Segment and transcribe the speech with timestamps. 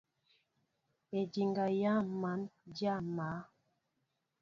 [1.19, 2.41] Ediŋga yááŋ măn
[2.75, 3.39] dya maá.